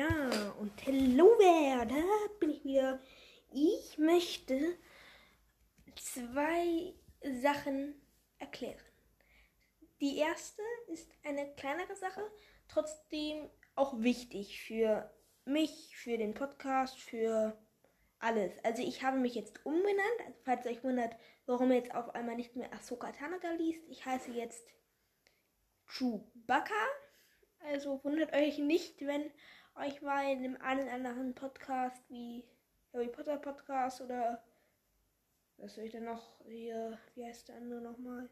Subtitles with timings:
[0.00, 2.02] Ja, und hello wer, da
[2.38, 3.02] bin ich wieder.
[3.52, 4.78] Ich möchte
[5.94, 6.94] zwei
[7.42, 8.00] Sachen
[8.38, 8.80] erklären.
[10.00, 12.22] Die erste ist eine kleinere Sache,
[12.66, 15.12] trotzdem auch wichtig für
[15.44, 17.62] mich, für den Podcast, für
[18.20, 18.52] alles.
[18.64, 21.14] Also ich habe mich jetzt umbenannt, also falls ihr euch wundert,
[21.44, 23.86] warum ihr jetzt auf einmal nicht mehr Ahsoka Tanaka liest.
[23.90, 24.66] Ich heiße jetzt
[25.88, 26.86] Chewbacca.
[27.62, 29.30] Also wundert euch nicht, wenn
[29.80, 32.44] euch mal in einem einen anderen Podcast wie
[32.92, 34.42] Harry Potter Podcast oder
[35.56, 38.28] was soll ich denn noch hier, wie heißt der andere nochmal?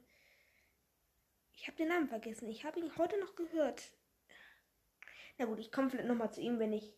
[1.55, 2.49] Ich habe den Namen vergessen.
[2.49, 3.93] Ich habe ihn heute noch gehört.
[5.39, 6.95] Na gut, ich komme vielleicht nochmal zu ihm, wenn ich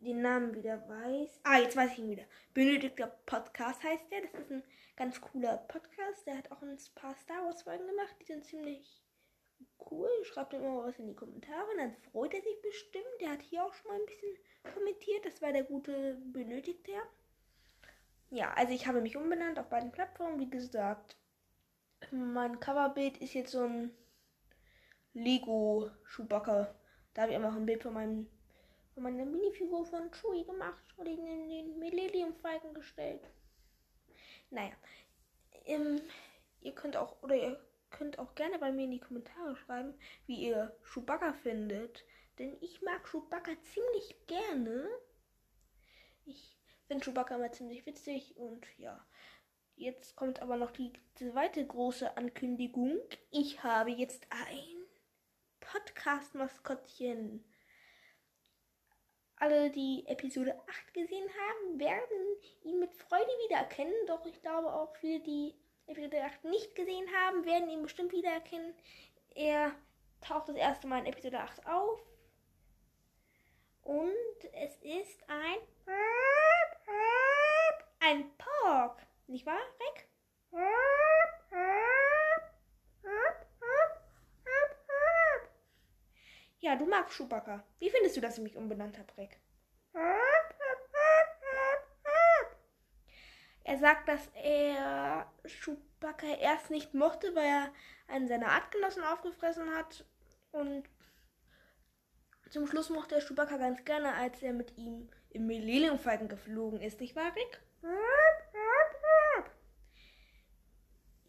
[0.00, 1.40] den Namen wieder weiß.
[1.44, 2.24] Ah, jetzt weiß ich ihn wieder.
[2.52, 4.22] Benötigter Podcast heißt der.
[4.22, 4.62] Das ist ein
[4.96, 6.26] ganz cooler Podcast.
[6.26, 8.14] Der hat auch ein paar Star Wars Folgen gemacht.
[8.20, 9.02] Die sind ziemlich
[9.90, 10.08] cool.
[10.24, 11.68] Schreibt immer was in die Kommentare.
[11.76, 13.04] Dann freut er sich bestimmt.
[13.20, 14.36] Der hat hier auch schon mal ein bisschen
[14.74, 15.24] kommentiert.
[15.24, 16.92] Das war der gute Benötigte.
[18.30, 20.38] Ja, also ich habe mich umbenannt auf beiden Plattformen.
[20.38, 21.16] Wie gesagt,
[22.10, 23.90] mein Coverbild ist jetzt so ein
[25.14, 26.74] Lego Chewbacca.
[27.14, 28.28] Da habe ich einfach ein Bild von meinem
[28.98, 33.22] von meiner Minifigur von Chewie gemacht und ihn in den Millennium-Falken gestellt.
[34.50, 34.72] Naja,
[35.66, 36.00] ähm,
[36.62, 39.94] ihr könnt auch, oder ihr könnt auch gerne bei mir in die Kommentare schreiben,
[40.26, 42.04] wie ihr Chewbacca findet.
[42.38, 44.88] Denn ich mag Chewbacca ziemlich gerne.
[46.24, 49.04] Ich finde Chewbacca immer ziemlich witzig und ja.
[49.76, 52.98] Jetzt kommt aber noch die zweite große Ankündigung.
[53.30, 54.78] Ich habe jetzt ein
[55.60, 57.44] Podcast-Maskottchen.
[59.36, 63.94] Alle, die Episode 8 gesehen haben, werden ihn mit Freude wiedererkennen.
[64.08, 65.54] Doch ich glaube auch viele, die
[65.88, 68.74] Episode 8 nicht gesehen haben, werden ihn bestimmt wiedererkennen.
[69.34, 69.72] Er
[70.20, 72.00] taucht das erste Mal in Episode 8 auf.
[73.82, 74.14] Und
[74.52, 75.58] es ist ein
[78.00, 79.06] ein Pork.
[79.26, 80.08] Nicht wahr, Rick?
[86.60, 87.64] Ja, du magst Chewbacca.
[87.78, 89.38] Wie findest du, dass ich mich umbenannt habe, Rick?
[93.68, 97.72] Er sagt, dass er Chewbacca erst nicht mochte, weil er
[98.06, 100.06] einen seiner Artgenossen aufgefressen hat.
[100.52, 100.84] Und
[102.48, 106.80] zum Schluss mochte er Chewbacca ganz gerne, als er mit ihm im Millennium Falcon geflogen
[106.80, 107.60] ist, nicht wahr, Rick?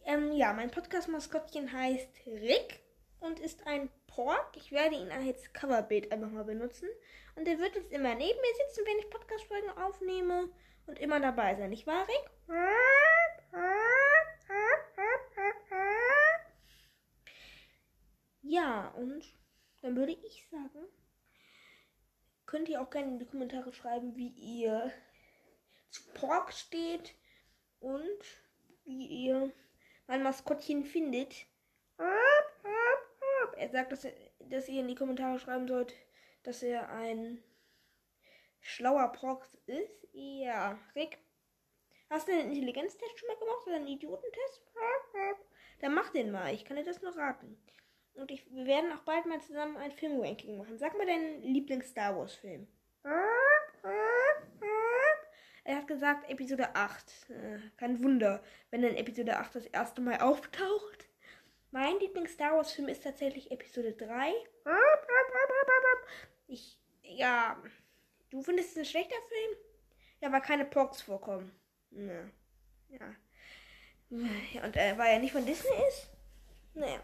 [0.06, 2.80] Ähm, ja, mein Podcast-Maskottchen heißt Rick
[3.20, 4.56] und ist ein Pork.
[4.56, 6.88] Ich werde ihn als Coverbild einfach mal benutzen.
[7.36, 10.50] Und er wird jetzt immer neben mir sitzen, wenn ich Podcast-Folgen aufnehme
[10.90, 11.72] und immer dabei sein.
[11.72, 12.32] Ich war Rick?
[18.42, 19.24] Ja, und
[19.82, 20.88] dann würde ich sagen,
[22.48, 24.92] könnt ihr auch gerne in die Kommentare schreiben, wie ihr
[25.92, 27.14] zu Pork steht
[27.80, 28.42] und
[28.86, 29.52] wie ihr
[30.08, 31.46] mein Maskottchen findet.
[33.58, 34.08] Er sagt, dass,
[34.40, 35.94] dass ihr in die Kommentare schreiben sollt,
[36.42, 37.44] dass er ein
[38.62, 40.08] schlauer Prox ist.
[40.14, 41.20] Ja, Rick.
[42.10, 44.62] Hast du einen Intelligenztest schon mal gemacht oder einen Idiotentest?
[45.82, 46.54] Dann mach den mal.
[46.54, 47.58] Ich kann dir das nur raten.
[48.16, 50.78] Und ich, wir werden auch bald mal zusammen ein Filmranking machen.
[50.78, 52.68] Sag mal deinen Lieblings-Star Wars-Film.
[55.70, 57.30] Er hat gesagt Episode 8.
[57.30, 58.42] Äh, kein Wunder,
[58.72, 61.08] wenn dann Episode 8 das erste Mal auftaucht.
[61.70, 64.34] Mein Lieblings-Star Wars-Film ist tatsächlich Episode 3.
[66.52, 67.62] Ich, ja,
[68.30, 69.58] du findest es ein schlechter Film?
[70.22, 71.52] Ja, weil keine Porks vorkommen.
[71.92, 72.30] Ja.
[72.90, 73.16] Ja.
[74.54, 76.10] ja und äh, weil er nicht von Disney ist?
[76.74, 77.02] Naja.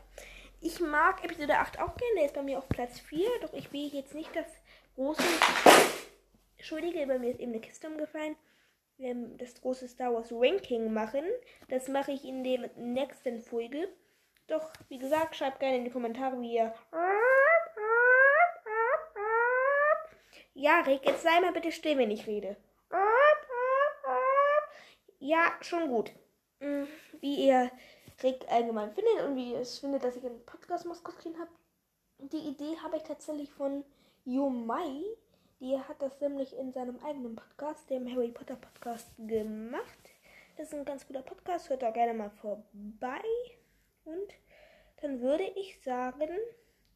[0.61, 2.15] Ich mag Episode 8 auch gerne.
[2.15, 3.27] Der ist bei mir auf Platz 4.
[3.41, 4.47] Doch ich will jetzt nicht das
[4.95, 5.23] große.
[6.57, 8.35] Entschuldige, bei mir ist eben eine Kiste umgefallen.
[9.37, 11.25] Das große Star Wars Ranking machen.
[11.67, 13.89] Das mache ich in der nächsten Folge.
[14.47, 16.73] Doch, wie gesagt, schreibt gerne in die Kommentare, wie ihr.
[20.57, 22.55] Ja, Rick, jetzt sei mal bitte still, wenn ich rede.
[25.19, 26.13] Ja, schon gut.
[26.61, 26.87] Hm,
[27.19, 27.69] wie ihr
[28.23, 31.49] Rick allgemein findet und wie ihr es findet, dass ich einen Podcast-Maskottchen habe.
[32.19, 33.83] Die Idee habe ich tatsächlich von
[34.23, 35.03] Yomai.
[35.59, 40.09] Die hat das nämlich in seinem eigenen Podcast, dem Harry Potter Podcast, gemacht.
[40.55, 41.69] Das ist ein ganz guter Podcast.
[41.69, 43.25] Hört da gerne mal vorbei.
[44.05, 44.33] Und
[45.01, 46.29] dann würde ich sagen,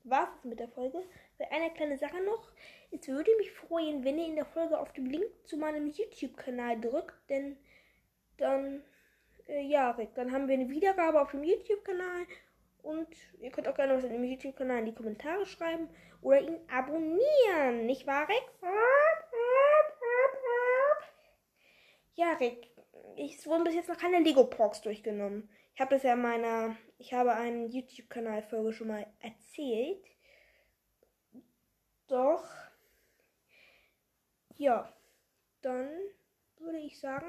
[0.03, 1.03] war es mit der Folge.
[1.51, 2.51] Eine kleine Sache noch.
[2.91, 6.79] Es würde mich freuen, wenn ihr in der Folge auf den Link zu meinem YouTube-Kanal
[6.81, 7.57] drückt, denn
[8.37, 8.83] dann,
[9.47, 12.25] äh, ja, Rick, dann haben wir eine Wiedergabe auf dem YouTube-Kanal
[12.81, 13.07] und
[13.39, 15.89] ihr könnt auch gerne was in dem YouTube-Kanal in die Kommentare schreiben
[16.21, 18.43] oder ihn abonnieren, nicht wahr, Rick?
[22.15, 22.69] Ja, Rick,
[23.15, 25.49] ich wurde bis jetzt noch keine Lego-Porks durchgenommen.
[25.75, 30.03] Ich habe das ja in meiner, ich habe einen YouTube-Kanal-Folge schon mal erzählt.
[32.07, 32.43] Doch,
[34.57, 34.91] ja,
[35.61, 35.89] dann
[36.57, 37.25] würde ich sagen.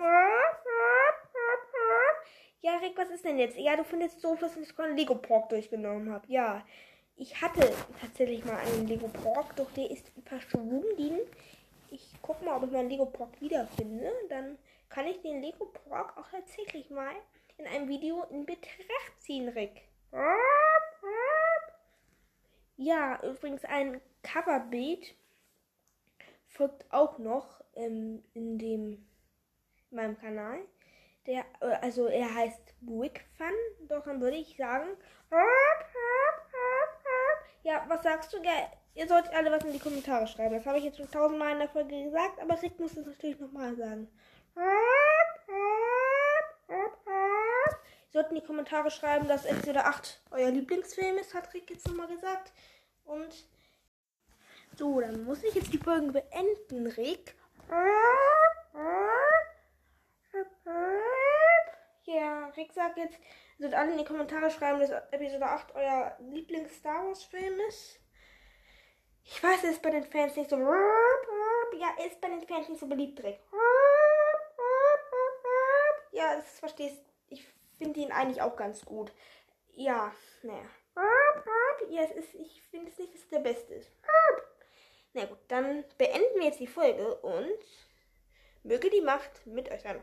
[2.63, 3.57] Ja, Rick, was ist denn jetzt?
[3.57, 6.27] Ja, du findest es doof, dass ich keinen Lego Pork durchgenommen habe.
[6.29, 6.67] Ja,
[7.17, 11.21] ich hatte tatsächlich mal einen Lego Pork, doch der ist verschwunden.
[11.91, 14.13] Ich gucke mal, ob ich meinen Lego Pork wiederfinde.
[14.29, 14.59] Dann
[14.91, 17.15] kann ich den Lego Pork auch tatsächlich mal
[17.57, 19.89] in einem Video in Betracht ziehen, Rick.
[22.77, 25.15] Ja, übrigens ein Coverbild
[26.47, 29.07] folgt auch noch ähm, in dem
[29.91, 30.61] in meinem Kanal.
[31.27, 33.53] Der, äh, also er heißt Wick Fun.
[33.89, 34.97] Doch dann würde ich sagen.
[37.63, 38.39] Ja, was sagst du?
[38.39, 40.55] Ja, ihr sollt alle was in die Kommentare schreiben.
[40.55, 43.39] Das habe ich jetzt schon tausendmal in der Folge gesagt, aber Rick muss es natürlich
[43.39, 44.09] nochmal sagen.
[48.13, 51.87] Ihr sollt in die Kommentare schreiben, dass Episode 8 euer Lieblingsfilm ist, hat Rick jetzt
[51.87, 52.53] nochmal gesagt.
[53.05, 53.47] Und
[54.77, 57.37] so, dann muss ich jetzt die Folgen beenden, Rick.
[62.05, 63.19] Ja, Rick sagt jetzt,
[63.59, 68.01] ihr sollt alle in die Kommentare schreiben, dass Episode 8 euer Lieblings-Star Wars-Film ist.
[69.23, 70.57] Ich weiß, es ist bei den Fans nicht so.
[70.57, 73.41] Ja, ist bei den Fans nicht so beliebt, Rick.
[76.21, 77.47] Ja, das verstehst Ich
[77.79, 79.11] finde ihn eigentlich auch ganz gut.
[79.73, 80.69] Ja, naja.
[81.89, 83.91] Ja, es ist, ich finde es nicht, dass es der beste ist.
[85.15, 87.59] Na gut, dann beenden wir jetzt die Folge und
[88.65, 89.99] möge die Macht mit euch sein.